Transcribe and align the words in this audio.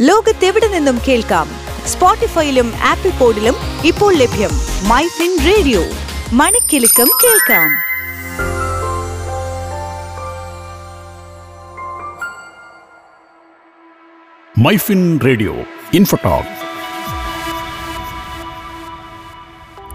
ലോകത്തെവിടെ 0.00 0.68
നിന്നും 0.68 0.98
കേൾക്കാം? 1.08 1.48
സ്പോട്ടിഫൈയിലും 1.86 2.72
ആപ്പിൾ 2.76 3.10
പോഡിലും 3.10 3.54
ഇപ്പോൾ 3.84 4.14
ലഭ്യം 4.14 4.50
മൈ 4.88 5.06
ഫിൻ 5.06 5.38
റേഡിയോ. 5.46 5.80
മണിക്കെലക്കം 6.32 7.08
കേൾക്കാം. 7.24 7.70
മൈഫിൻ 14.58 15.20
റേഡിയോ 15.24 15.54
ഇൻഫോടോക്ക് 15.94 16.68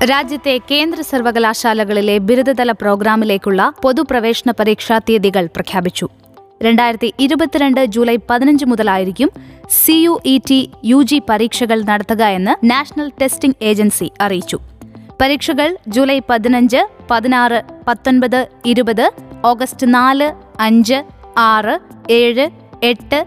രാജ്യത്തെ 0.10 0.60
കേന്ദ്ര 0.72 1.02
സർവകലാശാലകളിലെ 1.02 2.18
ബിരുദതല 2.18 2.72
പ്രോഗ്രാമിലേക്കുള്ള 2.72 3.74
പൊതുപ്രവേശന 3.84 4.52
പരീക്ഷാ 4.52 4.98
തീയതികൾ 4.98 5.46
പ്രഖ്യാപിച്ചു. 5.46 6.10
രണ്ടായിരത്തി 6.66 7.09
ഇരുപത്തിരണ്ട് 7.20 7.82
ജൂലൈ 7.96 8.16
പതിനഞ്ച് 8.29 8.66
മുതലായിരിക്കും 8.66 9.29
C 9.79 9.96
U 10.05 10.14
E 10.25 10.36
T 10.50 10.59
U 10.86 11.00
G 11.04 11.18
പരീക്ഷകൾ 11.29 11.79
നടത്തുക 11.89 12.24
എന്ന് 12.38 12.54
നാഷണൽ 12.71 13.07
ടെസ്റ്റിംഗ് 13.21 13.60
ഏജൻസി 13.69 14.07
അറിയിച്ചു. 14.21 14.57
പരീക്ഷകൾ 15.21 15.69
ജൂലൈ 15.88 16.18
പതിനഞ്ച് 16.29 16.82
പതിനാറ് 17.11 17.60
പത്തൊൻപത് 17.88 18.39
ഇരുപത് 18.65 19.05
ഓഗസ്റ്റ് 19.52 19.88
നാല് 19.93 20.28
അഞ്ച് 20.60 21.00
ആറ് 21.52 21.75
ഏഴ് 22.19 22.46
എട്ട് 22.91 23.19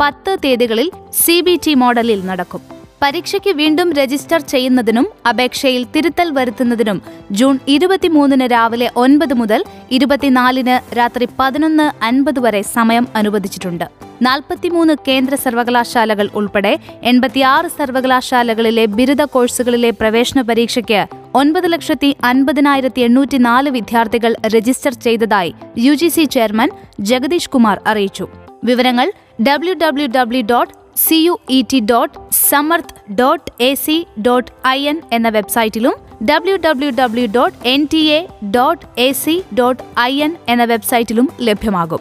പത്ത് 0.00 0.32
തീയതികളിൽ 0.44 0.88
സി 1.22 1.36
ബി 1.46 1.54
ടി 1.66 1.74
മോഡലിൽ 1.74 2.20
നടക്കും. 2.26 2.62
പരീക്ഷയ്ക്ക് 3.02 3.50
വീണ്ടും 3.50 3.92
രജിസ്റ്റർ 3.92 4.40
ചെയ്യുന്നതിനും 4.40 5.06
അപേക്ഷയിൽ 5.28 5.86
തിരുത്തൽ 5.94 6.30
വരുത്തുന്നതിനും 6.30 7.02
ജൂൺ 7.30 7.58
ഇരുപത്തിമൂന്നിന് 7.68 8.46
രാവിലെ 8.52 8.88
ഒൻപത് 8.96 9.34
മുതൽ 9.34 9.64
ഇരുപത്തിനാലിന് 9.90 10.96
രാത്രി 10.98 11.28
പതിനൊന്ന് 11.38 12.04
അൻപത് 12.04 12.40
വരെ 12.40 12.62
സമയം 12.62 13.08
അനുവദിച്ചിട്ടുണ്ട്. 13.16 13.86
നാൽപ്പത്തിമൂന്ന് 14.22 14.94
കേന്ദ്ര 15.08 15.34
സർവകലാശാലകൾ 15.34 16.30
ഉൾപ്പെടെ 16.34 16.78
എൺപത്തിയാറ് 17.02 17.68
സർവകലാശാലകളിലെ 17.78 18.84
ബിരുദ 18.98 19.22
കോഴ്സുകളിലെ 19.22 19.90
പ്രവേശന 19.90 20.40
പരീക്ഷയ്ക്ക് 20.40 21.00
ഒൻപത് 21.34 21.72
ലക്ഷത്തി 21.72 22.16
അൻപതിനായിരത്തി 22.24 23.00
എണ്ണൂറ്റി 23.00 23.36
നാല് 23.36 23.70
വിദ്യാർത്ഥികൾ 23.70 24.34
രജിസ്റ്റർ 24.54 24.94
ചെയ്തതായി 25.06 25.54
U 25.78 25.94
G 25.94 26.08
C 26.08 26.24
chairman 26.24 26.70
Jagadish 27.00 27.50
Kumar 27.50 27.80
അറിയിച്ചു. 27.86 28.28
വിവരങ്ങൾ 28.64 29.12
W 29.48 29.74
W 29.74 30.08
W 30.16 30.44
dot 30.50 30.81
C 30.96 31.14
U 31.14 31.40
E 31.50 31.62
T 31.72 31.80
dot 31.80 32.18
Samarth 32.50 33.12
dot 33.12 33.62
A 33.62 33.74
C 33.74 34.06
dot 34.26 34.66
I 34.66 34.88
N 34.88 35.02
എന്ന 35.12 35.28
വെബ്സൈറ്റിലും 35.28 35.94
W 36.26 36.56
W 36.56 36.90
W 36.90 37.26
dot 37.26 37.68
N 37.68 37.88
T 37.92 37.96
A 37.96 38.26
dot 38.50 39.00
A 39.00 39.12
C 39.12 39.42
dot 39.58 39.82
I 40.00 40.22
N 40.22 40.36
എന്ന 40.48 40.64
വെബ്സൈറ്റിലും 40.64 41.28
ലഭ്യമാകും. 41.40 42.00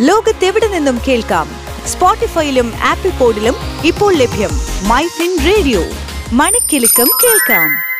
ലോകത്തെവിടെ 0.00 0.68
നിന്നും 0.68 1.00
കേൾക്കാം? 1.08 1.48
സ്പോട്ടിഫൈയിലും 1.86 2.72
ആപ്പിൾ 2.82 3.10
പോഡിലും 3.10 3.54
ഇപ്പോൾ 3.84 4.14
ലഭ്യം 4.14 4.50
മൈ 4.88 5.06
ഫിൻ 5.06 5.38
റേഡിയോ. 5.46 5.80
മണിക്കെലക്കം 6.32 7.06
കേൾക്കാം. 7.24 7.93